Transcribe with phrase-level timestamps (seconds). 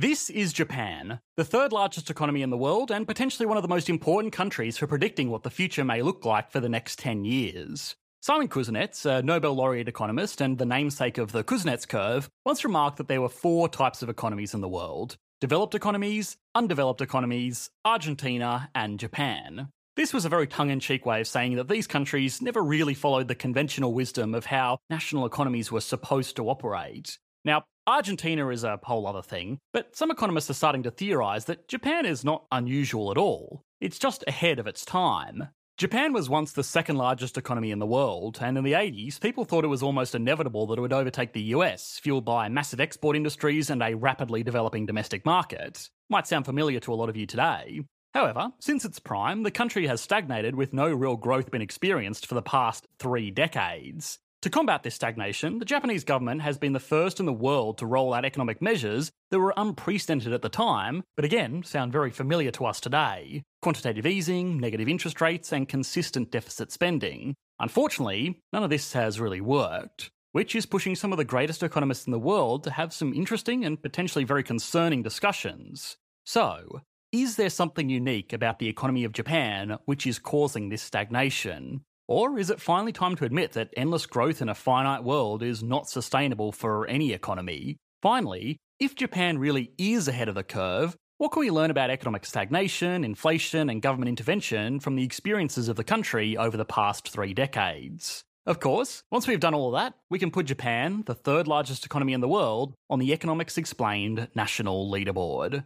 [0.00, 3.68] This is Japan, the third largest economy in the world and potentially one of the
[3.68, 7.24] most important countries for predicting what the future may look like for the next 10
[7.24, 7.96] years.
[8.22, 12.98] Simon Kuznets, a Nobel laureate economist and the namesake of the Kuznets curve, once remarked
[12.98, 18.70] that there were four types of economies in the world developed economies, undeveloped economies, Argentina,
[18.76, 19.66] and Japan.
[19.96, 22.94] This was a very tongue in cheek way of saying that these countries never really
[22.94, 27.18] followed the conventional wisdom of how national economies were supposed to operate.
[27.44, 31.68] Now, Argentina is a whole other thing, but some economists are starting to theorise that
[31.68, 33.62] Japan is not unusual at all.
[33.80, 35.48] It's just ahead of its time.
[35.78, 39.46] Japan was once the second largest economy in the world, and in the 80s, people
[39.46, 43.16] thought it was almost inevitable that it would overtake the US, fueled by massive export
[43.16, 45.88] industries and a rapidly developing domestic market.
[46.10, 47.80] Might sound familiar to a lot of you today.
[48.12, 52.34] However, since its prime, the country has stagnated with no real growth been experienced for
[52.34, 54.18] the past three decades.
[54.42, 57.86] To combat this stagnation, the Japanese government has been the first in the world to
[57.86, 62.52] roll out economic measures that were unprecedented at the time, but again sound very familiar
[62.52, 67.34] to us today quantitative easing, negative interest rates, and consistent deficit spending.
[67.58, 72.06] Unfortunately, none of this has really worked, which is pushing some of the greatest economists
[72.06, 75.96] in the world to have some interesting and potentially very concerning discussions.
[76.24, 81.80] So, is there something unique about the economy of Japan which is causing this stagnation?
[82.08, 85.62] Or is it finally time to admit that endless growth in a finite world is
[85.62, 87.76] not sustainable for any economy?
[88.00, 92.24] Finally, if Japan really is ahead of the curve, what can we learn about economic
[92.24, 97.34] stagnation, inflation, and government intervention from the experiences of the country over the past three
[97.34, 98.22] decades?
[98.46, 101.84] Of course, once we've done all of that, we can put Japan, the third largest
[101.84, 105.64] economy in the world, on the Economics Explained national leaderboard.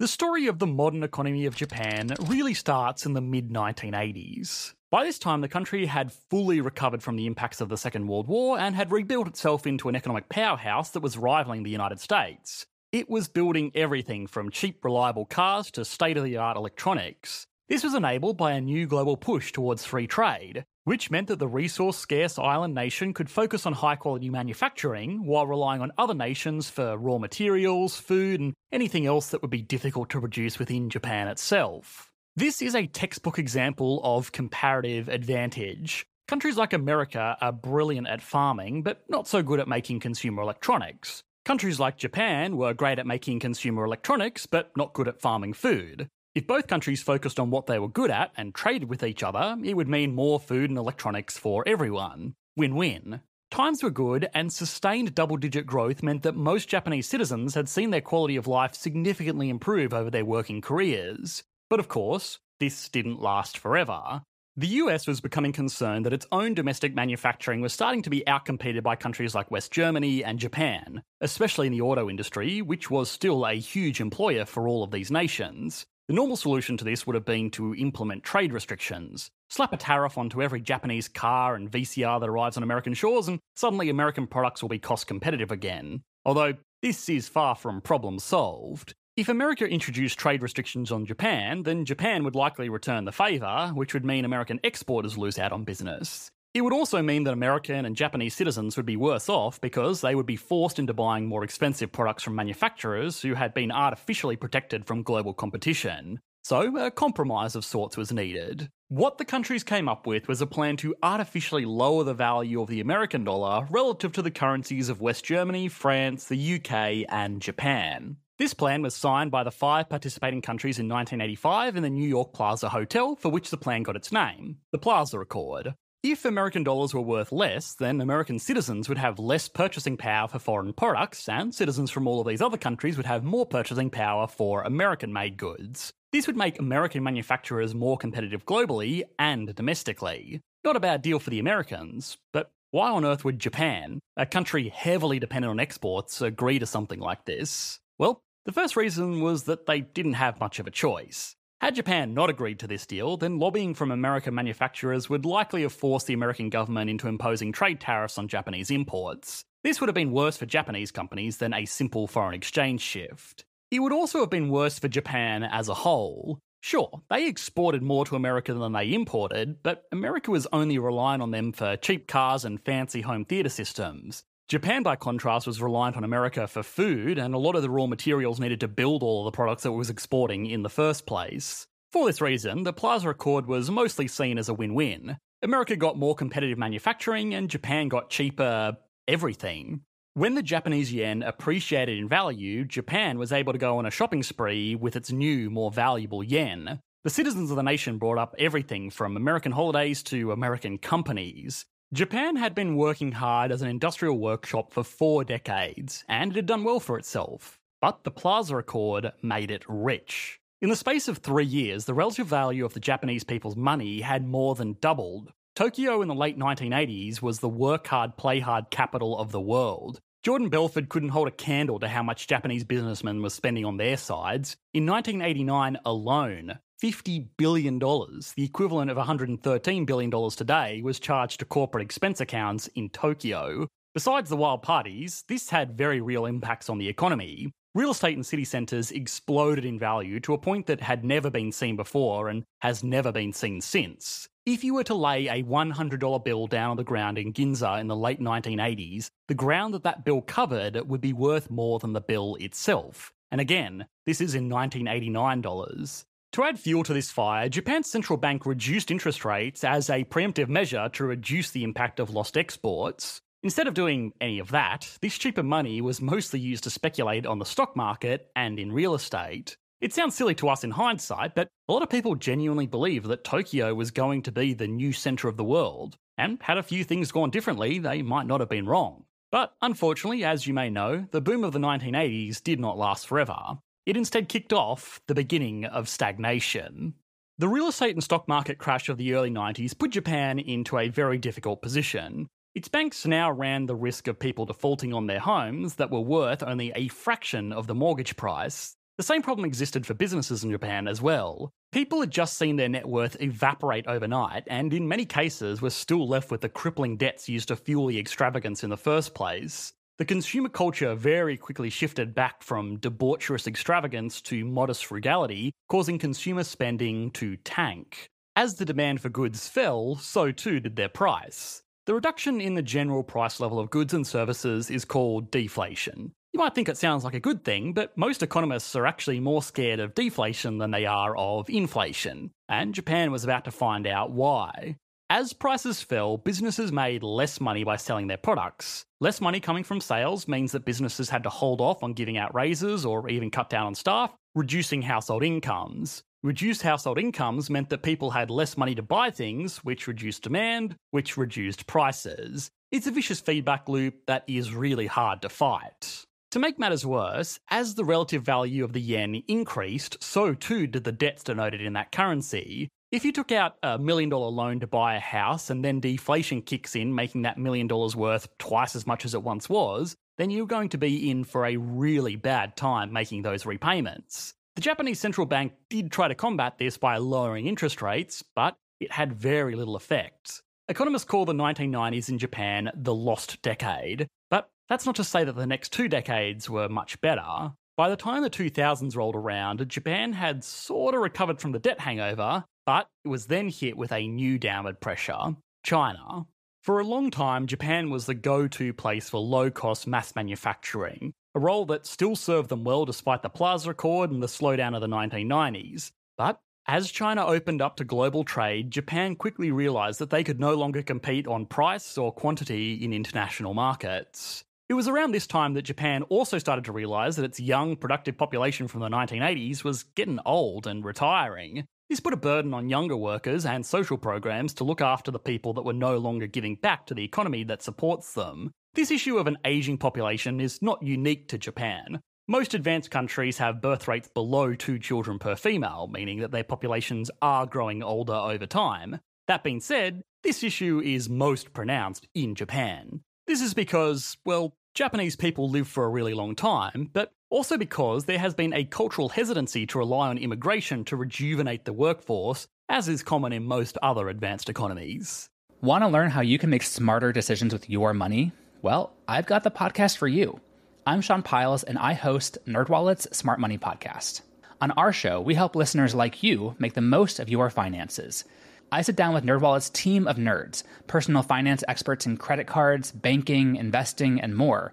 [0.00, 4.72] The story of the modern economy of Japan really starts in the mid 1980s.
[4.90, 8.26] By this time, the country had fully recovered from the impacts of the Second World
[8.26, 12.64] War and had rebuilt itself into an economic powerhouse that was rivaling the United States.
[12.92, 17.46] It was building everything from cheap, reliable cars to state of the art electronics.
[17.70, 21.46] This was enabled by a new global push towards free trade, which meant that the
[21.46, 26.68] resource scarce island nation could focus on high quality manufacturing while relying on other nations
[26.68, 31.28] for raw materials, food, and anything else that would be difficult to produce within Japan
[31.28, 32.10] itself.
[32.34, 36.04] This is a textbook example of comparative advantage.
[36.26, 41.22] Countries like America are brilliant at farming, but not so good at making consumer electronics.
[41.44, 46.08] Countries like Japan were great at making consumer electronics, but not good at farming food.
[46.32, 49.56] If both countries focused on what they were good at and traded with each other,
[49.64, 52.34] it would mean more food and electronics for everyone.
[52.56, 53.20] Win win.
[53.50, 57.90] Times were good, and sustained double digit growth meant that most Japanese citizens had seen
[57.90, 61.42] their quality of life significantly improve over their working careers.
[61.68, 64.22] But of course, this didn't last forever.
[64.56, 68.84] The US was becoming concerned that its own domestic manufacturing was starting to be outcompeted
[68.84, 73.44] by countries like West Germany and Japan, especially in the auto industry, which was still
[73.44, 75.86] a huge employer for all of these nations.
[76.10, 79.30] The normal solution to this would have been to implement trade restrictions.
[79.48, 83.38] Slap a tariff onto every Japanese car and VCR that arrives on American shores, and
[83.54, 86.02] suddenly American products will be cost competitive again.
[86.24, 88.92] Although, this is far from problem solved.
[89.16, 93.94] If America introduced trade restrictions on Japan, then Japan would likely return the favour, which
[93.94, 96.32] would mean American exporters lose out on business.
[96.52, 100.16] It would also mean that American and Japanese citizens would be worse off because they
[100.16, 104.84] would be forced into buying more expensive products from manufacturers who had been artificially protected
[104.84, 106.18] from global competition.
[106.42, 108.68] So, a compromise of sorts was needed.
[108.88, 112.68] What the countries came up with was a plan to artificially lower the value of
[112.68, 118.16] the American dollar relative to the currencies of West Germany, France, the UK, and Japan.
[118.38, 122.32] This plan was signed by the five participating countries in 1985 in the New York
[122.32, 125.74] Plaza Hotel, for which the plan got its name, the Plaza Accord.
[126.02, 130.38] If American dollars were worth less, then American citizens would have less purchasing power for
[130.38, 134.26] foreign products, and citizens from all of these other countries would have more purchasing power
[134.26, 135.92] for American made goods.
[136.10, 140.40] This would make American manufacturers more competitive globally and domestically.
[140.64, 144.70] Not a bad deal for the Americans, but why on earth would Japan, a country
[144.70, 147.78] heavily dependent on exports, agree to something like this?
[147.98, 151.36] Well, the first reason was that they didn't have much of a choice.
[151.60, 155.74] Had Japan not agreed to this deal, then lobbying from American manufacturers would likely have
[155.74, 159.44] forced the American government into imposing trade tariffs on Japanese imports.
[159.62, 163.44] This would have been worse for Japanese companies than a simple foreign exchange shift.
[163.70, 166.38] It would also have been worse for Japan as a whole.
[166.62, 171.30] Sure, they exported more to America than they imported, but America was only relying on
[171.30, 174.22] them for cheap cars and fancy home theatre systems.
[174.50, 177.86] Japan, by contrast, was reliant on America for food, and a lot of the raw
[177.86, 181.06] materials needed to build all of the products that it was exporting in the first
[181.06, 181.68] place.
[181.92, 185.18] For this reason, the Plaza Accord was mostly seen as a win win.
[185.40, 188.76] America got more competitive manufacturing, and Japan got cheaper
[189.06, 189.82] everything.
[190.14, 194.24] When the Japanese yen appreciated in value, Japan was able to go on a shopping
[194.24, 196.80] spree with its new, more valuable yen.
[197.04, 201.66] The citizens of the nation brought up everything from American holidays to American companies.
[201.92, 206.46] Japan had been working hard as an industrial workshop for four decades, and it had
[206.46, 207.58] done well for itself.
[207.80, 210.38] But the Plaza Accord made it rich.
[210.62, 214.24] In the space of three years, the relative value of the Japanese people's money had
[214.24, 215.32] more than doubled.
[215.56, 219.98] Tokyo in the late 1980s was the work hard, play hard capital of the world.
[220.22, 223.96] Jordan Belfort couldn't hold a candle to how much Japanese businessmen were spending on their
[223.96, 224.56] sides.
[224.72, 231.84] In 1989 alone, $50 billion, the equivalent of $113 billion today, was charged to corporate
[231.84, 233.66] expense accounts in Tokyo.
[233.92, 237.52] Besides the wild parties, this had very real impacts on the economy.
[237.74, 241.52] Real estate in city centres exploded in value to a point that had never been
[241.52, 244.26] seen before and has never been seen since.
[244.46, 247.88] If you were to lay a $100 bill down on the ground in Ginza in
[247.88, 252.00] the late 1980s, the ground that that bill covered would be worth more than the
[252.00, 253.12] bill itself.
[253.30, 256.04] And again, this is in 1989 dollars.
[256.34, 260.48] To add fuel to this fire, Japan's central bank reduced interest rates as a preemptive
[260.48, 263.20] measure to reduce the impact of lost exports.
[263.42, 267.40] Instead of doing any of that, this cheaper money was mostly used to speculate on
[267.40, 269.56] the stock market and in real estate.
[269.80, 273.24] It sounds silly to us in hindsight, but a lot of people genuinely believe that
[273.24, 276.84] Tokyo was going to be the new centre of the world, and had a few
[276.84, 279.04] things gone differently, they might not have been wrong.
[279.32, 283.58] But unfortunately, as you may know, the boom of the 1980s did not last forever.
[283.86, 286.94] It instead kicked off the beginning of stagnation.
[287.38, 290.88] The real estate and stock market crash of the early 90s put Japan into a
[290.88, 292.28] very difficult position.
[292.54, 296.42] Its banks now ran the risk of people defaulting on their homes that were worth
[296.42, 298.74] only a fraction of the mortgage price.
[298.98, 301.50] The same problem existed for businesses in Japan as well.
[301.72, 306.06] People had just seen their net worth evaporate overnight, and in many cases were still
[306.06, 309.72] left with the crippling debts used to fuel the extravagance in the first place.
[310.00, 316.42] The consumer culture very quickly shifted back from debaucherous extravagance to modest frugality, causing consumer
[316.42, 318.08] spending to tank.
[318.34, 321.60] As the demand for goods fell, so too did their price.
[321.84, 326.12] The reduction in the general price level of goods and services is called deflation.
[326.32, 329.42] You might think it sounds like a good thing, but most economists are actually more
[329.42, 334.12] scared of deflation than they are of inflation, and Japan was about to find out
[334.12, 334.76] why.
[335.12, 338.84] As prices fell, businesses made less money by selling their products.
[339.00, 342.32] Less money coming from sales means that businesses had to hold off on giving out
[342.32, 346.04] raises or even cut down on staff, reducing household incomes.
[346.22, 350.76] Reduced household incomes meant that people had less money to buy things, which reduced demand,
[350.92, 352.48] which reduced prices.
[352.70, 356.04] It's a vicious feedback loop that is really hard to fight.
[356.30, 360.84] To make matters worse, as the relative value of the yen increased, so too did
[360.84, 362.68] the debts denoted in that currency.
[362.92, 366.42] If you took out a million dollar loan to buy a house and then deflation
[366.42, 370.30] kicks in, making that million dollars worth twice as much as it once was, then
[370.30, 374.34] you're going to be in for a really bad time making those repayments.
[374.56, 378.90] The Japanese central bank did try to combat this by lowering interest rates, but it
[378.90, 380.42] had very little effect.
[380.68, 385.36] Economists call the 1990s in Japan the lost decade, but that's not to say that
[385.36, 387.52] the next two decades were much better.
[387.76, 391.78] By the time the 2000s rolled around, Japan had sort of recovered from the debt
[391.78, 396.26] hangover, but it was then hit with a new downward pressure China.
[396.62, 401.14] For a long time, Japan was the go to place for low cost mass manufacturing,
[401.34, 404.80] a role that still served them well despite the Plaza Accord and the slowdown of
[404.80, 405.92] the 1990s.
[406.18, 410.54] But as China opened up to global trade, Japan quickly realised that they could no
[410.54, 414.44] longer compete on price or quantity in international markets.
[414.68, 418.16] It was around this time that Japan also started to realise that its young, productive
[418.16, 422.96] population from the 1980s was getting old and retiring, this put a burden on younger
[422.96, 426.86] workers and social programs to look after the people that were no longer giving back
[426.86, 428.52] to the economy that supports them.
[428.74, 432.00] This issue of an ageing population is not unique to Japan.
[432.28, 437.10] Most advanced countries have birth rates below two children per female, meaning that their populations
[437.20, 439.00] are growing older over time.
[439.26, 443.00] That being said, this issue is most pronounced in Japan.
[443.26, 448.04] This is because, well, Japanese people live for a really long time, but also because
[448.04, 452.88] there has been a cultural hesitancy to rely on immigration to rejuvenate the workforce, as
[452.88, 455.30] is common in most other advanced economies.
[455.62, 458.32] Want to learn how you can make smarter decisions with your money?
[458.62, 460.40] Well, I've got the podcast for you.
[460.86, 464.22] I'm Sean Pyles, and I host NerdWallet's Smart Money Podcast.
[464.60, 468.24] On our show, we help listeners like you make the most of your finances.
[468.72, 473.56] I sit down with NerdWallet's team of nerds, personal finance experts in credit cards, banking,
[473.56, 474.72] investing, and more.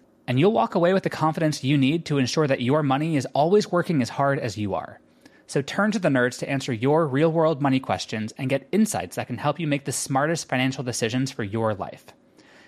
[0.27, 3.25] And you'll walk away with the confidence you need to ensure that your money is
[3.33, 4.99] always working as hard as you are.
[5.47, 9.17] So turn to the nerds to answer your real world money questions and get insights
[9.17, 12.05] that can help you make the smartest financial decisions for your life.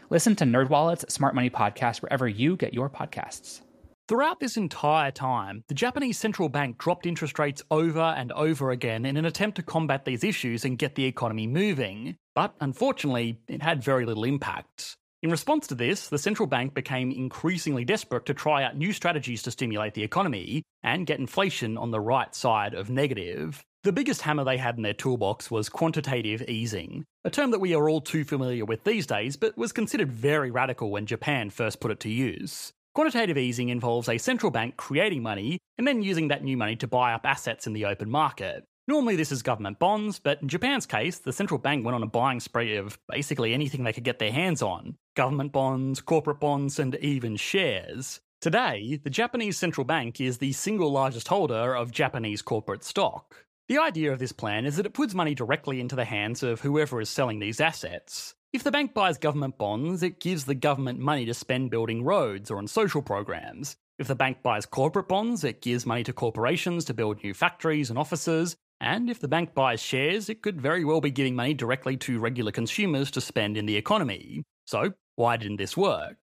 [0.10, 3.62] Listen to NerdWallet's Smart Money Podcast wherever you get your podcasts.
[4.10, 9.06] Throughout this entire time, the Japanese central bank dropped interest rates over and over again
[9.06, 12.18] in an attempt to combat these issues and get the economy moving.
[12.36, 14.98] But unfortunately, it had very little impact.
[15.24, 19.42] In response to this, the central bank became increasingly desperate to try out new strategies
[19.44, 23.64] to stimulate the economy and get inflation on the right side of negative.
[23.84, 27.74] The biggest hammer they had in their toolbox was quantitative easing, a term that we
[27.74, 31.80] are all too familiar with these days, but was considered very radical when Japan first
[31.80, 32.74] put it to use.
[32.94, 36.88] Quantitative easing involves a central bank creating money and then using that new money to
[36.88, 38.66] buy up assets in the open market.
[38.90, 42.08] Normally, this is government bonds, but in Japan's case, the central bank went on a
[42.08, 46.80] buying spree of basically anything they could get their hands on government bonds, corporate bonds,
[46.80, 48.22] and even shares.
[48.42, 53.46] Today, the Japanese central bank is the single largest holder of Japanese corporate stock.
[53.70, 56.62] The idea of this plan is that it puts money directly into the hands of
[56.62, 58.36] whoever is selling these assets.
[58.52, 62.52] If the bank buys government bonds, it gives the government money to spend building roads
[62.52, 63.78] or on social programs.
[63.98, 67.90] If the bank buys corporate bonds, it gives money to corporations to build new factories
[67.90, 68.56] and offices.
[68.82, 72.20] And if the bank buys shares, it could very well be giving money directly to
[72.20, 74.44] regular consumers to spend in the economy.
[74.66, 76.18] So, why didn't this work?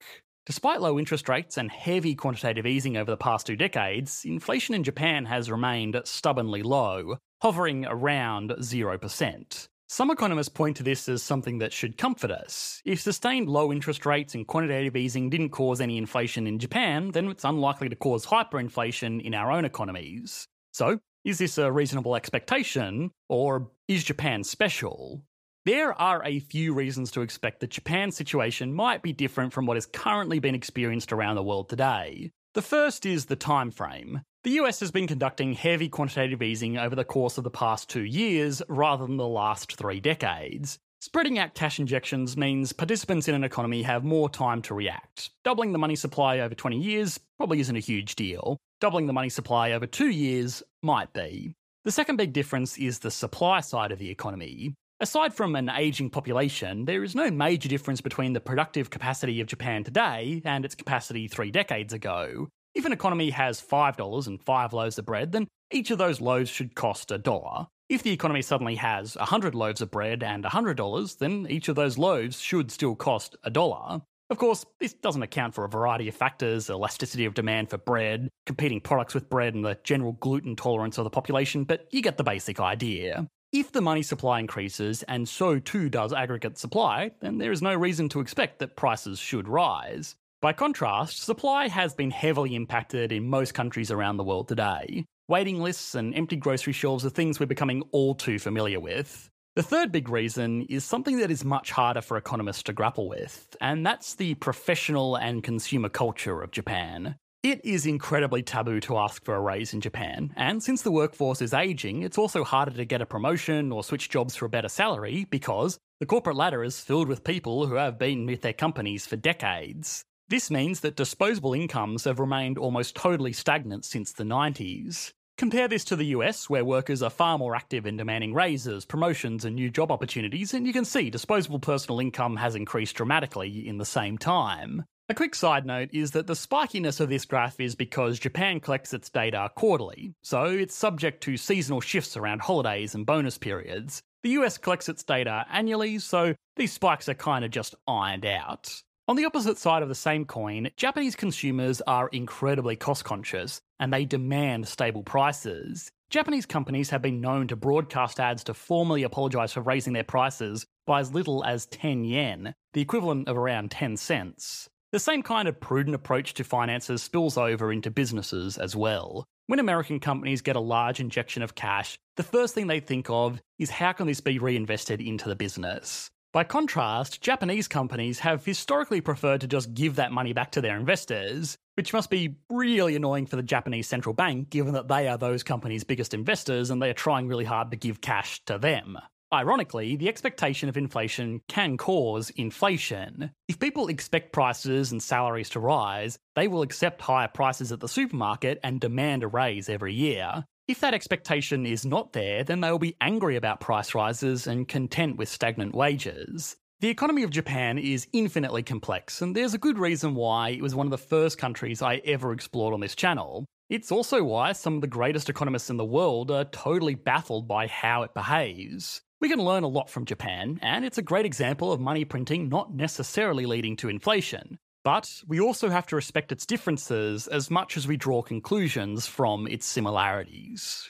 [0.46, 4.82] Despite low interest rates and heavy quantitative easing over the past two decades, inflation in
[4.82, 9.68] Japan has remained stubbornly low, hovering around 0%.
[9.88, 12.80] Some economists point to this as something that should comfort us.
[12.84, 17.28] If sustained low interest rates and quantitative easing didn't cause any inflation in Japan, then
[17.28, 20.46] it's unlikely to cause hyperinflation in our own economies.
[20.72, 25.22] So, is this a reasonable expectation, or is Japan special?
[25.66, 29.76] There are a few reasons to expect that Japan's situation might be different from what
[29.76, 32.30] has currently been experienced around the world today.
[32.54, 34.22] The first is the time frame.
[34.42, 38.04] The US has been conducting heavy quantitative easing over the course of the past two
[38.04, 40.78] years rather than the last three decades.
[41.02, 45.28] Spreading out cash injections means participants in an economy have more time to react.
[45.44, 48.56] Doubling the money supply over 20 years probably isn't a huge deal.
[48.80, 51.54] Doubling the money supply over two years might be.
[51.84, 54.74] The second big difference is the supply side of the economy.
[55.02, 59.46] Aside from an ageing population, there is no major difference between the productive capacity of
[59.46, 62.48] Japan today and its capacity three decades ago.
[62.74, 66.50] If an economy has $5 and 5 loaves of bread, then each of those loaves
[66.50, 67.68] should cost a dollar.
[67.88, 71.96] If the economy suddenly has 100 loaves of bread and $100, then each of those
[71.96, 74.02] loaves should still cost a dollar.
[74.28, 78.28] Of course, this doesn't account for a variety of factors elasticity of demand for bread,
[78.44, 82.18] competing products with bread, and the general gluten tolerance of the population, but you get
[82.18, 83.26] the basic idea.
[83.52, 87.74] If the money supply increases, and so too does aggregate supply, then there is no
[87.74, 90.14] reason to expect that prices should rise.
[90.40, 95.04] By contrast, supply has been heavily impacted in most countries around the world today.
[95.26, 99.28] Waiting lists and empty grocery shelves are things we're becoming all too familiar with.
[99.56, 103.56] The third big reason is something that is much harder for economists to grapple with,
[103.60, 107.16] and that's the professional and consumer culture of Japan.
[107.42, 111.40] It is incredibly taboo to ask for a raise in Japan, and since the workforce
[111.40, 114.68] is aging, it's also harder to get a promotion or switch jobs for a better
[114.68, 119.06] salary because the corporate ladder is filled with people who have been with their companies
[119.06, 120.04] for decades.
[120.28, 125.12] This means that disposable incomes have remained almost totally stagnant since the 90s.
[125.38, 129.46] Compare this to the US, where workers are far more active in demanding raises, promotions,
[129.46, 133.78] and new job opportunities, and you can see disposable personal income has increased dramatically in
[133.78, 134.84] the same time.
[135.10, 138.94] A quick side note is that the spikiness of this graph is because Japan collects
[138.94, 144.04] its data quarterly, so it's subject to seasonal shifts around holidays and bonus periods.
[144.22, 148.72] The US collects its data annually, so these spikes are kind of just ironed out.
[149.08, 153.92] On the opposite side of the same coin, Japanese consumers are incredibly cost conscious and
[153.92, 155.90] they demand stable prices.
[156.10, 160.66] Japanese companies have been known to broadcast ads to formally apologise for raising their prices
[160.86, 164.68] by as little as 10 yen, the equivalent of around 10 cents.
[164.92, 169.24] The same kind of prudent approach to finances spills over into businesses as well.
[169.46, 173.40] When American companies get a large injection of cash, the first thing they think of
[173.56, 176.10] is how can this be reinvested into the business?
[176.32, 180.76] By contrast, Japanese companies have historically preferred to just give that money back to their
[180.76, 185.18] investors, which must be really annoying for the Japanese central bank given that they are
[185.18, 188.98] those companies' biggest investors and they are trying really hard to give cash to them.
[189.32, 193.30] Ironically, the expectation of inflation can cause inflation.
[193.46, 197.86] If people expect prices and salaries to rise, they will accept higher prices at the
[197.86, 200.44] supermarket and demand a raise every year.
[200.66, 204.66] If that expectation is not there, then they will be angry about price rises and
[204.66, 206.56] content with stagnant wages.
[206.80, 210.74] The economy of Japan is infinitely complex, and there's a good reason why it was
[210.74, 213.44] one of the first countries I ever explored on this channel.
[213.68, 217.68] It's also why some of the greatest economists in the world are totally baffled by
[217.68, 219.02] how it behaves.
[219.20, 222.48] We can learn a lot from Japan, and it's a great example of money printing
[222.48, 224.58] not necessarily leading to inflation.
[224.82, 229.46] But we also have to respect its differences as much as we draw conclusions from
[229.46, 230.88] its similarities.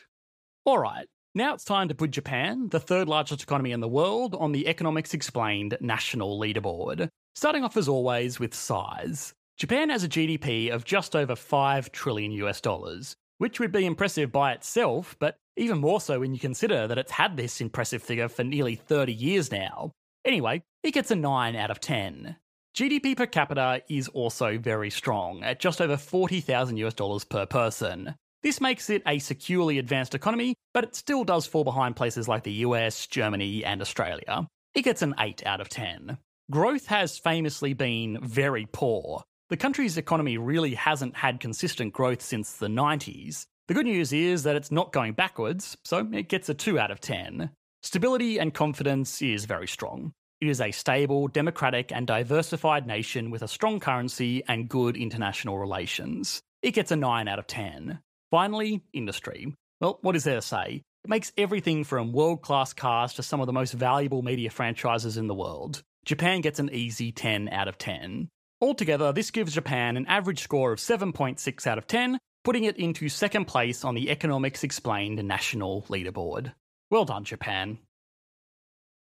[0.64, 4.52] Alright, now it's time to put Japan, the third largest economy in the world, on
[4.52, 7.08] the Economics Explained national leaderboard.
[7.34, 9.34] Starting off as always with size.
[9.56, 14.30] Japan has a GDP of just over 5 trillion US dollars, which would be impressive
[14.30, 18.28] by itself, but even more so when you consider that it's had this impressive figure
[18.28, 19.92] for nearly 30 years now.
[20.24, 22.36] Anyway, it gets a 9 out of 10.
[22.74, 28.14] GDP per capita is also very strong, at just over 40,000 US dollars per person.
[28.42, 32.42] This makes it a securely advanced economy, but it still does fall behind places like
[32.42, 34.46] the US, Germany, and Australia.
[34.74, 36.16] It gets an 8 out of 10.
[36.50, 39.22] Growth has famously been very poor.
[39.50, 43.46] The country's economy really hasn't had consistent growth since the 90s.
[43.70, 46.90] The good news is that it's not going backwards, so it gets a 2 out
[46.90, 47.50] of 10.
[47.84, 50.10] Stability and confidence is very strong.
[50.40, 55.56] It is a stable, democratic, and diversified nation with a strong currency and good international
[55.56, 56.42] relations.
[56.62, 58.00] It gets a 9 out of 10.
[58.32, 59.54] Finally, industry.
[59.80, 60.82] Well, what is there to say?
[61.04, 65.16] It makes everything from world class cars to some of the most valuable media franchises
[65.16, 65.84] in the world.
[66.04, 68.30] Japan gets an easy 10 out of 10.
[68.60, 73.08] Altogether, this gives Japan an average score of 7.6 out of 10, putting it into
[73.08, 76.52] second place on the Economics Explained national leaderboard.
[76.90, 77.78] Well done, Japan.